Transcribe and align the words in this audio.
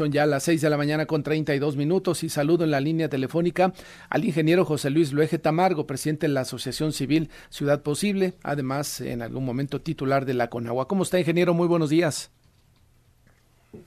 Son 0.00 0.10
ya 0.10 0.24
las 0.24 0.44
6 0.44 0.62
de 0.62 0.70
la 0.70 0.78
mañana 0.78 1.04
con 1.04 1.22
32 1.22 1.76
minutos 1.76 2.24
y 2.24 2.30
saludo 2.30 2.64
en 2.64 2.70
la 2.70 2.80
línea 2.80 3.10
telefónica 3.10 3.74
al 4.08 4.24
ingeniero 4.24 4.64
José 4.64 4.88
Luis 4.88 5.12
Luege 5.12 5.38
Tamargo, 5.38 5.86
presidente 5.86 6.26
de 6.26 6.32
la 6.32 6.40
Asociación 6.40 6.94
Civil 6.94 7.28
Ciudad 7.50 7.82
Posible, 7.82 8.32
además 8.42 9.02
en 9.02 9.20
algún 9.20 9.44
momento 9.44 9.82
titular 9.82 10.24
de 10.24 10.32
la 10.32 10.48
CONAGUA. 10.48 10.88
¿Cómo 10.88 11.02
está, 11.02 11.18
ingeniero? 11.18 11.52
Muy 11.52 11.68
buenos 11.68 11.90
días. 11.90 12.30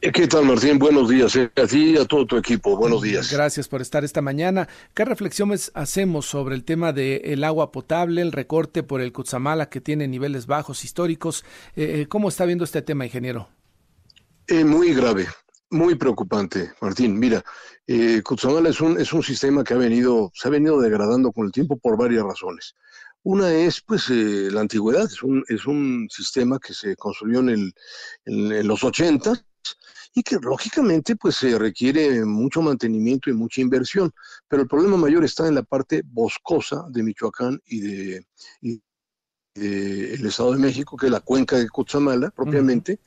¿Qué 0.02 0.28
tal, 0.28 0.46
Martín? 0.46 0.78
Buenos 0.78 1.10
días. 1.10 1.36
Eh. 1.36 1.49
A 1.55 1.65
ti 1.65 1.96
y 1.96 1.97
a 1.97 2.06
todo 2.06 2.28
tu 2.28 2.38
equipo. 2.38 2.78
Buenos 2.78 3.02
días. 3.02 3.32
Gracias 3.32 3.68
por 3.68 3.82
estar 3.82 4.04
esta 4.04 4.22
mañana. 4.22 4.70
¿Qué 4.94 5.06
reflexiones 5.06 5.72
hacemos 5.74 6.28
sobre 6.28 6.54
el 6.54 6.64
tema 6.64 6.94
del 6.94 7.44
agua 7.44 7.72
potable, 7.72 8.22
el 8.22 8.34
recorte 8.34 8.84
por 8.84 9.02
el 9.02 9.12
Cutzamala 9.14 9.68
que 9.68 9.82
tiene 9.82 10.08
niveles 10.08 10.46
bajos 10.46 10.84
históricos? 10.84 11.44
Eh, 11.76 12.02
eh, 12.02 12.06
¿Cómo 12.08 12.30
está 12.30 12.46
viendo 12.46 12.66
este 12.66 12.84
tema, 12.84 13.04
ingeniero? 13.04 13.50
muy 14.64 14.94
grave, 14.94 15.26
muy 15.74 15.96
preocupante, 15.96 16.71
Martín. 16.81 17.20
Mira, 17.20 17.44
eh, 17.88 18.21
es 18.23 18.81
un, 18.81 18.99
es 18.99 19.13
un 19.13 19.23
sistema 19.23 19.63
que 19.63 19.73
ha 19.73 19.77
venido, 19.77 20.31
se 20.34 20.48
ha 20.48 20.52
venido 20.52 20.79
degradando 20.79 21.31
con 21.31 21.45
el 21.45 21.52
tiempo 21.52 21.77
por 21.77 21.98
varias 21.98 22.23
razones. 22.23 22.75
Una 23.23 23.52
es, 23.53 23.81
pues, 23.81 24.09
la 24.09 24.62
antigüedad. 24.62 25.05
Es 25.05 25.23
un, 25.23 25.43
es 25.48 25.65
un 25.65 26.07
sistema 26.09 26.59
que 26.59 26.73
se 26.73 26.95
construyó 26.95 27.39
en, 27.39 27.49
el, 27.49 27.73
en 28.25 28.67
los 28.67 28.84
80 28.84 29.34
y 30.15 30.23
que 30.23 30.38
lógicamente 30.41 31.15
pues 31.15 31.38
se 31.38 31.57
requiere 31.57 32.23
mucho 32.23 32.62
mantenimiento 32.62 33.29
y 33.29 33.34
mucha 33.34 33.62
inversión. 33.62 34.13
Pero 34.48 34.63
el 34.63 34.67
problema 34.67 34.98
mayor 34.98 35.23
está 35.23 35.48
en 35.48 35.55
la 35.55 35.63
parte 35.63 36.03
boscosa 36.05 36.85
de 36.90 37.03
Michoacán 37.03 37.59
y 37.65 37.79
de, 37.79 38.26
el 39.55 40.26
Estado 40.26 40.53
de 40.53 40.59
México, 40.59 40.98
que 40.98 41.07
es 41.07 41.12
la 41.12 41.20
cuenca 41.20 41.57
de 41.57 41.70
Cutzamala 41.70 42.29
propiamente, 42.31 42.99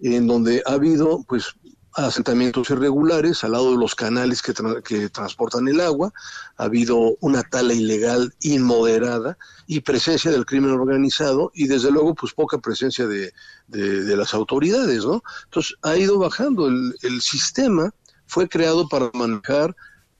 en 0.00 0.26
donde 0.26 0.62
ha 0.66 0.72
habido 0.72 1.24
pues 1.24 1.54
asentamientos 1.94 2.70
irregulares 2.70 3.44
al 3.44 3.52
lado 3.52 3.72
de 3.72 3.78
los 3.78 3.94
canales 3.94 4.42
que, 4.42 4.54
que, 4.84 5.08
transportan 5.10 5.68
el 5.68 5.80
agua, 5.80 6.12
ha 6.56 6.64
habido 6.64 7.16
una 7.20 7.42
tala 7.42 7.74
ilegal 7.74 8.34
inmoderada 8.40 9.36
y 9.66 9.80
presencia 9.80 10.30
del 10.30 10.46
crimen 10.46 10.70
organizado 10.70 11.50
y 11.54 11.66
desde 11.66 11.90
luego 11.90 12.14
pues 12.14 12.32
poca 12.32 12.58
presencia 12.58 13.06
de, 13.06 13.32
de, 13.68 14.16
las 14.16 14.34
autoridades, 14.34 15.04
¿no? 15.04 15.22
Entonces 15.44 15.76
ha 15.82 15.96
ido 15.96 16.18
bajando, 16.18 16.66
el, 16.66 16.94
el 17.02 17.20
sistema 17.20 17.92
fue 18.26 18.48
creado 18.48 18.88
para 18.88 19.10
manejar 19.14 19.74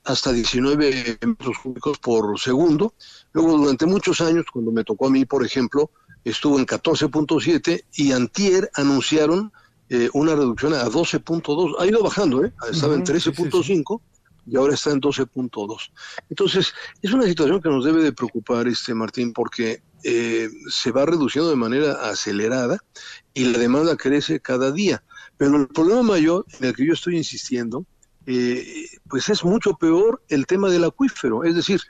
hasta 0.04 0.32
19 0.32 1.18
metros 1.24 1.56
cúbicos 1.62 1.98
por 1.98 2.38
segundo, 2.38 2.94
luego 3.32 3.56
durante 3.56 3.86
muchos 3.86 4.20
años, 4.20 4.46
cuando 4.52 4.72
me 4.72 4.84
tocó 4.84 5.06
a 5.06 5.10
mí, 5.10 5.24
por 5.24 5.44
ejemplo, 5.44 5.90
estuvo 6.24 6.58
en 6.58 6.66
14.7 6.66 7.84
y 7.94 8.12
antier 8.12 8.70
anunciaron 8.74 9.52
eh, 9.92 10.08
una 10.14 10.34
reducción 10.34 10.72
a 10.72 10.86
12.2, 10.86 11.74
ha 11.78 11.86
ido 11.86 12.02
bajando, 12.02 12.42
¿eh? 12.42 12.50
estaba 12.70 12.94
en 12.94 13.04
13.5 13.04 14.00
y 14.46 14.56
ahora 14.56 14.72
está 14.72 14.90
en 14.90 15.02
12.2. 15.02 15.90
Entonces, 16.30 16.72
es 17.02 17.12
una 17.12 17.24
situación 17.24 17.60
que 17.60 17.68
nos 17.68 17.84
debe 17.84 18.02
de 18.02 18.14
preocupar, 18.14 18.66
este 18.68 18.94
Martín, 18.94 19.34
porque 19.34 19.82
eh, 20.02 20.48
se 20.70 20.92
va 20.92 21.04
reduciendo 21.04 21.50
de 21.50 21.56
manera 21.56 22.08
acelerada 22.08 22.78
y 23.34 23.44
la 23.44 23.58
demanda 23.58 23.94
crece 23.98 24.40
cada 24.40 24.72
día. 24.72 25.04
Pero 25.36 25.58
el 25.58 25.68
problema 25.68 26.02
mayor 26.02 26.46
en 26.58 26.68
el 26.68 26.74
que 26.74 26.86
yo 26.86 26.94
estoy 26.94 27.18
insistiendo, 27.18 27.84
eh, 28.24 28.86
pues 29.10 29.28
es 29.28 29.44
mucho 29.44 29.74
peor 29.74 30.22
el 30.30 30.46
tema 30.46 30.70
del 30.70 30.84
acuífero. 30.84 31.44
Es 31.44 31.54
decir, 31.54 31.82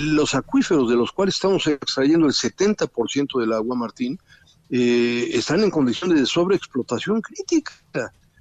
los 0.00 0.34
acuíferos 0.34 0.90
de 0.90 0.96
los 0.96 1.12
cuales 1.12 1.36
estamos 1.36 1.68
extrayendo 1.68 2.26
el 2.26 2.32
70% 2.32 3.38
del 3.38 3.52
agua, 3.52 3.76
Martín, 3.76 4.18
eh, 4.76 5.30
están 5.32 5.62
en 5.62 5.70
condiciones 5.70 6.18
de 6.18 6.26
sobreexplotación 6.26 7.20
crítica. 7.20 7.72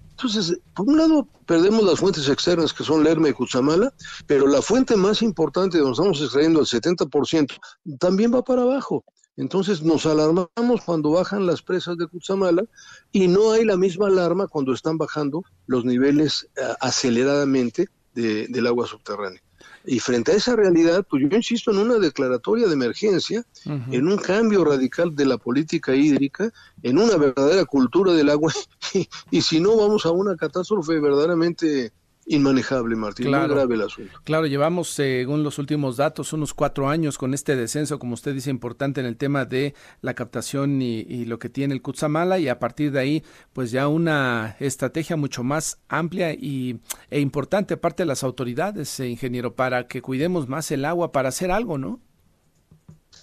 Entonces, 0.09 0.57
por 0.75 0.87
un 0.87 0.97
lado, 0.97 1.27
perdemos 1.45 1.83
las 1.83 1.99
fuentes 1.99 2.27
externas 2.27 2.73
que 2.73 2.83
son 2.83 3.03
Lerma 3.03 3.29
y 3.29 3.33
Cutzamala, 3.33 3.93
pero 4.25 4.47
la 4.47 4.63
fuente 4.63 4.95
más 4.95 5.21
importante 5.21 5.77
donde 5.77 5.91
estamos 5.91 6.19
extrayendo 6.19 6.61
el 6.61 6.65
70% 6.65 7.55
también 7.99 8.33
va 8.33 8.43
para 8.43 8.63
abajo. 8.63 9.05
Entonces 9.37 9.83
nos 9.83 10.07
alarmamos 10.07 10.81
cuando 10.83 11.11
bajan 11.11 11.45
las 11.45 11.61
presas 11.61 11.97
de 11.99 12.07
Cutzamala 12.07 12.63
y 13.11 13.27
no 13.27 13.51
hay 13.51 13.63
la 13.63 13.77
misma 13.77 14.07
alarma 14.07 14.47
cuando 14.47 14.73
están 14.73 14.97
bajando 14.97 15.43
los 15.67 15.85
niveles 15.85 16.47
eh, 16.55 16.61
aceleradamente 16.81 17.89
del 18.15 18.65
agua 18.65 18.87
subterránea. 18.87 19.41
Y 19.85 19.99
frente 19.99 20.31
a 20.31 20.35
esa 20.35 20.55
realidad, 20.55 21.05
pues 21.09 21.23
yo 21.29 21.35
insisto 21.35 21.71
en 21.71 21.79
una 21.79 21.99
declaratoria 21.99 22.67
de 22.67 22.73
emergencia, 22.73 23.43
en 23.65 24.07
un 24.07 24.17
cambio 24.17 24.63
radical 24.63 25.15
de 25.15 25.25
la 25.25 25.37
política 25.37 25.93
hídrica, 25.93 26.51
en 26.83 26.97
una 26.97 27.17
verdadera 27.17 27.65
cultura 27.65 28.13
del 28.13 28.29
agua, 28.29 28.53
y, 29.31 29.41
si 29.41 29.59
no 29.59 29.75
vamos 29.75 30.05
a 30.05 30.11
una 30.11 30.37
catástrofe 30.37 30.99
verdaderamente 30.99 31.91
inmanejable, 32.25 32.95
Martín. 32.95 33.27
Claro, 33.27 33.47
muy 33.47 33.55
grave 33.55 33.75
el 33.75 33.81
asunto. 33.81 34.19
Claro, 34.23 34.45
llevamos, 34.47 34.89
según 34.89 35.43
los 35.43 35.59
últimos 35.59 35.97
datos, 35.97 36.33
unos 36.33 36.53
cuatro 36.53 36.89
años 36.89 37.17
con 37.17 37.33
este 37.33 37.55
descenso, 37.55 37.99
como 37.99 38.13
usted 38.13 38.33
dice, 38.33 38.49
importante 38.49 39.01
en 39.01 39.07
el 39.07 39.17
tema 39.17 39.45
de 39.45 39.73
la 40.01 40.13
captación 40.13 40.81
y, 40.81 41.25
lo 41.25 41.39
que 41.39 41.49
tiene 41.49 41.73
el 41.73 41.81
Kutsamala, 41.81 42.39
y 42.39 42.47
a 42.49 42.59
partir 42.59 42.91
de 42.91 42.99
ahí, 42.99 43.23
pues 43.53 43.71
ya 43.71 43.87
una 43.87 44.55
estrategia 44.59 45.15
mucho 45.15 45.43
más 45.43 45.79
amplia 45.87 46.33
y, 46.33 46.79
e 47.09 47.19
importante, 47.19 47.75
aparte 47.75 48.03
de 48.03 48.07
las 48.07 48.23
autoridades, 48.23 48.99
eh, 48.99 49.07
ingeniero, 49.07 49.55
para 49.55 49.87
que 49.87 50.01
cuidemos 50.01 50.47
más 50.47 50.71
el 50.71 50.85
agua, 50.85 51.11
para 51.11 51.29
hacer 51.29 51.51
algo, 51.51 51.77
¿no? 51.77 52.01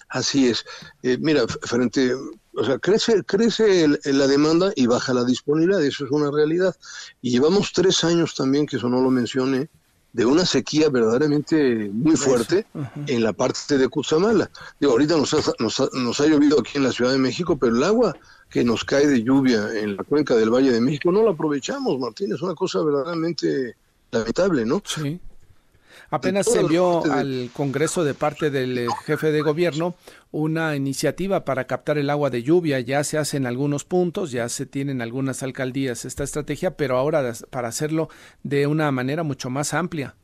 Así 0.09 0.47
es. 0.47 0.65
Eh, 1.03 1.17
mira, 1.19 1.43
frente, 1.47 2.11
o 2.53 2.65
sea, 2.65 2.77
crece, 2.79 3.23
crece 3.23 3.87
la 4.05 4.27
demanda 4.27 4.71
y 4.75 4.87
baja 4.87 5.13
la 5.13 5.23
disponibilidad, 5.23 5.83
eso 5.83 6.05
es 6.05 6.11
una 6.11 6.31
realidad. 6.31 6.75
Y 7.21 7.31
llevamos 7.31 7.71
tres 7.73 8.03
años 8.03 8.35
también, 8.35 8.65
que 8.65 8.77
eso 8.77 8.89
no 8.89 9.01
lo 9.01 9.09
mencioné, 9.09 9.69
de 10.13 10.25
una 10.25 10.45
sequía 10.45 10.89
verdaderamente 10.89 11.89
muy 11.93 12.17
fuerte 12.17 12.65
en 13.07 13.23
la 13.23 13.31
parte 13.31 13.77
de 13.77 13.87
Cutzamala. 13.87 14.51
Digo, 14.79 14.91
ahorita 14.91 15.15
nos 15.15 15.33
ha, 15.33 15.53
nos, 15.59 16.19
ha, 16.19 16.27
llovido 16.27 16.59
aquí 16.59 16.77
en 16.77 16.83
la 16.83 16.91
Ciudad 16.91 17.11
de 17.11 17.17
México, 17.17 17.57
pero 17.57 17.75
el 17.75 17.83
agua 17.83 18.15
que 18.49 18.63
nos 18.65 18.83
cae 18.83 19.07
de 19.07 19.23
lluvia 19.23 19.69
en 19.73 19.95
la 19.95 20.03
cuenca 20.03 20.35
del 20.35 20.49
Valle 20.49 20.71
de 20.71 20.81
México 20.81 21.11
no 21.11 21.23
la 21.23 21.31
aprovechamos, 21.31 21.97
Martín, 21.97 22.33
es 22.33 22.41
una 22.41 22.55
cosa 22.55 22.83
verdaderamente 22.83 23.75
lamentable, 24.11 24.65
¿no? 24.65 24.83
Sí. 24.85 25.19
Apenas 26.09 26.47
se 26.51 26.59
envió 26.59 27.03
al 27.11 27.49
Congreso 27.53 28.03
de 28.03 28.13
parte 28.13 28.49
del 28.49 28.77
eh, 28.77 28.87
jefe 29.05 29.31
de 29.31 29.41
gobierno 29.41 29.95
una 30.31 30.75
iniciativa 30.75 31.45
para 31.45 31.67
captar 31.67 31.97
el 31.97 32.09
agua 32.09 32.29
de 32.29 32.43
lluvia. 32.43 32.79
Ya 32.79 33.03
se 33.03 33.17
hace 33.17 33.37
en 33.37 33.45
algunos 33.45 33.85
puntos, 33.85 34.31
ya 34.31 34.47
se 34.49 34.65
tienen 34.65 35.01
algunas 35.01 35.43
alcaldías 35.43 36.05
esta 36.05 36.23
estrategia, 36.23 36.75
pero 36.77 36.97
ahora 36.97 37.33
para 37.49 37.67
hacerlo 37.67 38.09
de 38.43 38.67
una 38.67 38.91
manera 38.91 39.23
mucho 39.23 39.49
más 39.49 39.73
amplia. 39.73 40.15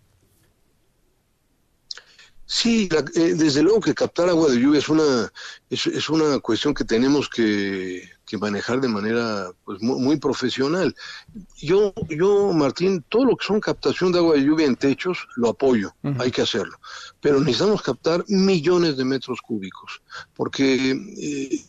Sí, 2.50 2.88
eh, 3.16 3.34
desde 3.36 3.62
luego 3.62 3.82
que 3.82 3.94
captar 3.94 4.30
agua 4.30 4.50
de 4.50 4.58
lluvia 4.58 4.80
es 4.80 4.88
una, 4.88 5.30
es, 5.70 6.10
una 6.10 6.40
cuestión 6.40 6.74
que 6.74 6.86
tenemos 6.86 7.28
que, 7.30 8.10
manejar 8.40 8.80
de 8.80 8.88
manera 8.88 9.52
pues, 9.66 9.82
muy, 9.82 10.16
profesional. 10.18 10.96
Yo, 11.58 11.94
yo, 12.08 12.54
Martín, 12.54 13.04
todo 13.10 13.26
lo 13.26 13.36
que 13.36 13.46
son 13.46 13.60
captación 13.60 14.14
de 14.14 14.20
agua 14.20 14.36
de 14.36 14.46
lluvia 14.46 14.66
en 14.66 14.78
techos, 14.78 15.28
lo 15.36 15.50
apoyo, 15.50 15.94
hay 16.20 16.32
que 16.32 16.42
hacerlo. 16.42 16.78
Pero 17.20 17.42
necesitamos 17.42 17.82
captar 17.82 18.24
millones 18.30 18.96
de 18.96 19.04
metros 19.04 19.42
cúbicos, 19.42 20.02
porque 20.34 20.92
eh, 20.92 21.66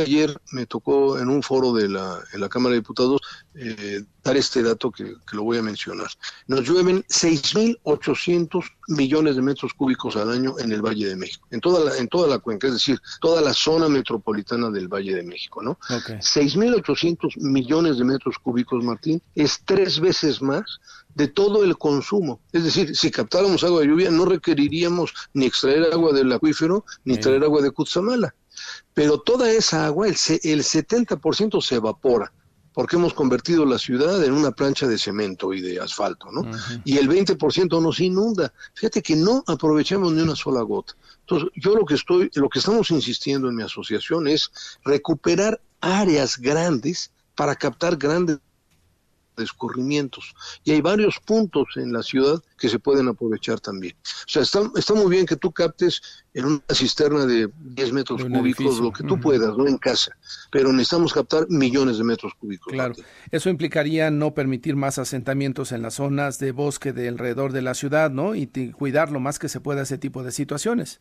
ayer 0.00 0.40
me 0.52 0.66
tocó 0.66 1.18
en 1.18 1.28
un 1.28 1.42
foro 1.42 1.72
de 1.72 1.88
la, 1.88 2.20
en 2.32 2.40
la 2.40 2.48
Cámara 2.48 2.72
de 2.72 2.80
Diputados 2.80 3.20
eh, 3.54 4.02
dar 4.22 4.36
este 4.36 4.62
dato 4.62 4.90
que, 4.90 5.14
lo 5.32 5.42
voy 5.42 5.58
a 5.58 5.62
mencionar. 5.62 6.08
Nos 6.46 6.66
llueven 6.66 7.02
6.800 7.04 8.64
millones 8.88 9.36
de 9.36 9.42
metros 9.42 9.74
cúbicos 9.74 10.16
al 10.16 10.30
año 10.30 10.58
en 10.58 10.72
el 10.72 10.80
Valle 10.80 11.08
de 11.08 11.16
México, 11.16 11.46
en 11.50 11.60
toda 11.60 11.84
la, 11.84 11.96
en 11.98 12.08
toda 12.08 12.28
la 12.28 12.38
cuenca, 12.38 12.68
es 12.68 12.74
decir, 12.74 13.00
toda 13.20 13.40
la 13.40 13.52
zona 13.52 13.88
metropolitana 13.88 14.70
del 14.70 14.88
Valle 14.88 15.14
de 15.14 15.22
México, 15.22 15.62
¿no? 15.62 15.78
6.800 15.88 17.36
millones 17.38 17.98
de 17.98 18.04
metros 18.04 18.38
cúbicos, 18.38 18.84
Martín, 18.84 19.20
es 19.34 19.60
tres 19.64 20.00
veces 20.00 20.40
más 20.40 20.62
de 21.14 21.28
todo 21.28 21.64
el 21.64 21.76
consumo. 21.76 22.40
Es 22.52 22.64
decir, 22.64 22.96
si 22.96 23.10
captáramos 23.10 23.64
agua 23.64 23.80
de 23.80 23.88
lluvia, 23.88 24.10
no 24.10 24.24
requeriríamos 24.24 25.12
ni 25.34 25.46
extraer 25.46 25.92
agua 25.92 26.12
del 26.12 26.32
acuífero, 26.32 26.84
ni 27.04 27.18
traer 27.18 27.44
agua 27.44 27.60
de 27.60 27.70
Cutzamala 27.70 28.34
pero 28.94 29.20
toda 29.20 29.50
esa 29.50 29.86
agua, 29.86 30.06
el, 30.06 30.14
el 30.14 30.62
70% 30.62 31.62
se 31.62 31.76
evapora, 31.76 32.32
porque 32.72 32.96
hemos 32.96 33.14
convertido 33.14 33.66
la 33.66 33.78
ciudad 33.78 34.22
en 34.24 34.32
una 34.32 34.50
plancha 34.50 34.86
de 34.86 34.98
cemento 34.98 35.52
y 35.52 35.60
de 35.60 35.80
asfalto, 35.80 36.30
¿no? 36.32 36.50
Y 36.84 36.96
el 36.96 37.08
20% 37.08 37.82
nos 37.82 38.00
inunda. 38.00 38.52
Fíjate 38.74 39.02
que 39.02 39.14
no 39.14 39.44
aprovechamos 39.46 40.12
ni 40.12 40.22
una 40.22 40.36
sola 40.36 40.62
gota. 40.62 40.94
Entonces, 41.20 41.50
yo 41.54 41.74
lo 41.74 41.84
que 41.84 41.94
estoy, 41.94 42.30
lo 42.34 42.48
que 42.48 42.58
estamos 42.58 42.90
insistiendo 42.90 43.48
en 43.48 43.56
mi 43.56 43.62
asociación 43.62 44.26
es 44.26 44.50
recuperar 44.84 45.60
áreas 45.80 46.38
grandes 46.38 47.12
para 47.34 47.54
captar 47.56 47.96
grandes 47.96 48.38
de 49.36 49.44
escurrimientos. 49.44 50.34
Y 50.64 50.72
hay 50.72 50.80
varios 50.80 51.18
puntos 51.18 51.68
en 51.76 51.92
la 51.92 52.02
ciudad 52.02 52.42
que 52.58 52.68
se 52.68 52.78
pueden 52.78 53.08
aprovechar 53.08 53.60
también. 53.60 53.94
O 54.02 54.28
sea, 54.28 54.42
está, 54.42 54.60
está 54.76 54.94
muy 54.94 55.10
bien 55.10 55.26
que 55.26 55.36
tú 55.36 55.52
captes 55.52 56.02
en 56.34 56.44
una 56.46 56.62
cisterna 56.72 57.26
de 57.26 57.50
10 57.58 57.92
metros 57.92 58.24
cúbicos 58.24 58.80
lo 58.80 58.92
que 58.92 59.04
tú 59.04 59.20
puedas, 59.20 59.56
no 59.56 59.66
en 59.66 59.78
casa, 59.78 60.16
pero 60.50 60.72
necesitamos 60.72 61.12
captar 61.12 61.46
millones 61.48 61.98
de 61.98 62.04
metros 62.04 62.32
cúbicos. 62.34 62.72
Claro, 62.72 62.94
eso 63.30 63.50
implicaría 63.50 64.10
no 64.10 64.34
permitir 64.34 64.76
más 64.76 64.98
asentamientos 64.98 65.72
en 65.72 65.82
las 65.82 65.94
zonas 65.94 66.38
de 66.38 66.52
bosque 66.52 66.92
de 66.92 67.08
alrededor 67.08 67.52
de 67.52 67.62
la 67.62 67.74
ciudad, 67.74 68.10
¿no? 68.10 68.34
Y 68.34 68.46
cuidar 68.72 69.10
lo 69.10 69.20
más 69.20 69.38
que 69.38 69.48
se 69.48 69.60
pueda 69.60 69.82
ese 69.82 69.98
tipo 69.98 70.22
de 70.22 70.32
situaciones. 70.32 71.00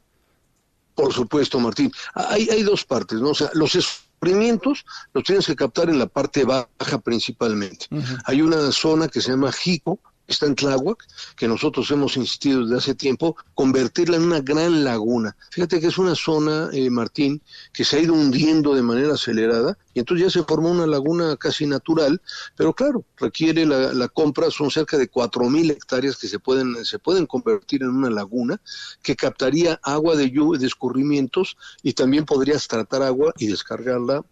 Por 0.96 1.14
supuesto, 1.14 1.60
Martín. 1.60 1.92
Hay, 2.14 2.50
hay 2.50 2.64
dos 2.64 2.84
partes, 2.84 3.20
¿no? 3.20 3.30
O 3.30 3.36
sea, 3.36 3.50
los 3.54 3.76
escurrimientos 3.76 4.86
los 5.14 5.24
tienes 5.24 5.46
que 5.46 5.56
captar 5.56 5.90
en 5.90 6.00
la 6.00 6.06
parte 6.06 6.44
baja 6.44 7.00
principalmente. 7.04 7.88
Hay 8.26 8.42
una 8.42 8.72
zona 8.72 9.08
que 9.08 9.22
se 9.22 9.32
llama 9.32 9.52
Jico, 9.52 10.00
está 10.32 10.46
en 10.46 10.56
Tláhuac, 10.56 11.06
que 11.36 11.48
nosotros 11.48 11.90
hemos 11.92 12.18
insistido 12.18 12.62
desde 12.62 12.78
hace 12.78 12.96
tiempo, 12.96 13.36
convertirla 13.54 14.18
en 14.18 14.24
una 14.24 14.42
gran 14.42 14.84
laguna. 14.84 15.36
Fíjate 15.52 15.80
que 15.80 15.88
es 15.88 15.98
una 15.98 16.16
zona, 16.16 16.70
eh, 16.74 16.90
Martín, 16.90 17.42
que 17.74 17.84
se 17.84 17.98
ha 17.98 18.00
ido 18.02 18.14
hundiendo 18.14 18.74
de 18.74 18.82
manera 18.82 19.14
acelerada 19.14 19.78
y 19.94 20.00
entonces 20.00 20.26
ya 20.26 20.40
se 20.40 20.46
formó 20.46 20.72
una 20.72 20.88
laguna 20.88 21.36
casi 21.38 21.66
natural, 21.66 22.22
pero 22.56 22.74
claro, 22.74 23.04
requiere 23.18 23.66
la, 23.66 24.08
compra, 24.08 24.50
son 24.52 24.72
cerca 24.72 24.98
de 24.98 25.10
4.000 25.10 25.72
hectáreas 25.72 26.18
que 26.18 26.28
se 26.28 26.40
pueden, 26.40 26.84
se 26.86 27.00
pueden 27.00 27.26
convertir 27.26 27.84
en 27.84 27.90
una 27.90 28.10
laguna 28.10 28.62
que 29.02 29.16
captaría 29.16 29.80
agua 29.84 30.16
de 30.16 30.32
lluvia, 30.32 30.60
de 30.60 30.68
escurrimientos 30.68 31.58
y 31.84 31.94
también 31.94 32.26
podrías 32.26 32.68
tratar 32.68 33.04
agua 33.04 33.34
y 33.38 33.48
descargarla 33.48 34.24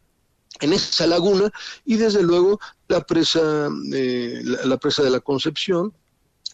en 0.60 0.74
esa 0.74 1.08
laguna 1.08 1.52
y 1.86 1.98
desde 1.98 2.24
luego 2.24 2.60
la 2.88 3.02
presa, 3.02 3.70
eh, 3.94 4.42
la, 4.44 4.78
presa 4.78 5.04
de 5.04 5.10
la 5.10 5.20
Concepción, 5.20 5.94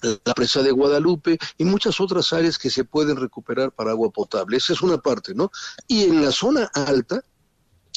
la 0.02 0.34
presa 0.34 0.62
de 0.62 0.72
Guadalupe 0.72 1.40
y 1.58 1.66
muchas 1.66 2.00
otras 2.00 2.32
áreas 2.34 2.58
que 2.58 2.70
se 2.70 2.84
pueden 2.84 3.18
recuperar 3.18 3.72
para 3.72 3.92
agua 3.92 4.12
potable. 4.12 4.58
Esa 4.58 4.74
es 4.74 4.82
una 4.82 4.98
parte, 4.98 5.34
¿no? 5.34 5.52
Y 5.88 6.04
en 6.04 6.24
la 6.24 6.32
zona 6.32 6.70
alta, 6.74 7.24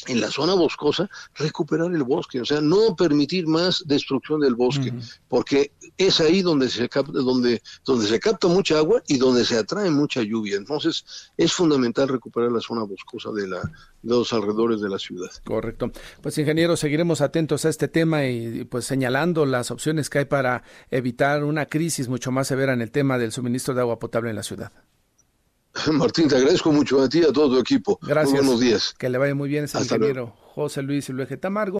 en 0.07 0.21
la 0.21 0.29
zona 0.31 0.53
boscosa, 0.53 1.09
recuperar 1.35 1.93
el 1.93 2.03
bosque, 2.03 2.41
o 2.41 2.45
sea, 2.45 2.61
no 2.61 2.95
permitir 2.95 3.47
más 3.47 3.83
destrucción 3.85 4.39
del 4.39 4.55
bosque, 4.55 4.93
porque 5.27 5.71
es 5.97 6.19
ahí 6.19 6.41
donde 6.41 6.69
se 6.69 6.87
capta, 6.87 7.11
donde, 7.11 7.61
donde 7.85 8.07
se 8.07 8.19
capta 8.19 8.47
mucha 8.47 8.77
agua 8.77 9.01
y 9.07 9.17
donde 9.17 9.43
se 9.45 9.57
atrae 9.57 9.89
mucha 9.89 10.21
lluvia. 10.21 10.57
Entonces, 10.57 11.31
es 11.37 11.53
fundamental 11.53 12.07
recuperar 12.07 12.51
la 12.51 12.61
zona 12.61 12.83
boscosa 12.83 13.31
de 13.31 13.47
la, 13.47 13.61
de 13.61 14.15
los 14.15 14.31
alrededores 14.33 14.81
de 14.81 14.89
la 14.89 14.99
ciudad. 14.99 15.29
Correcto. 15.43 15.91
Pues 16.21 16.37
ingeniero, 16.37 16.77
seguiremos 16.77 17.21
atentos 17.21 17.65
a 17.65 17.69
este 17.69 17.87
tema 17.87 18.25
y 18.25 18.65
pues 18.65 18.85
señalando 18.85 19.45
las 19.45 19.71
opciones 19.71 20.09
que 20.09 20.19
hay 20.19 20.25
para 20.25 20.63
evitar 20.91 21.43
una 21.43 21.65
crisis 21.65 22.07
mucho 22.07 22.31
más 22.31 22.47
severa 22.47 22.73
en 22.73 22.81
el 22.81 22.91
tema 22.91 23.17
del 23.17 23.31
suministro 23.31 23.73
de 23.73 23.81
agua 23.81 23.99
potable 23.99 24.29
en 24.29 24.35
la 24.35 24.43
ciudad. 24.43 24.71
Martín, 25.93 26.27
te 26.27 26.35
agradezco 26.35 26.71
mucho 26.71 27.01
a 27.01 27.09
ti 27.09 27.19
y 27.19 27.23
a 27.23 27.31
todo 27.31 27.55
tu 27.55 27.59
equipo. 27.59 27.99
Gracias. 28.01 28.41
buenos 28.41 28.59
días. 28.59 28.95
Que 28.97 29.09
le 29.09 29.17
vaya 29.17 29.35
muy 29.35 29.49
bien, 29.49 29.65
es 29.65 29.75
el 29.75 29.83
ingeniero 29.83 30.33
José 30.59 30.81
Luis 30.81 31.07
Luege 31.09 31.37
Tamargo. 31.37 31.77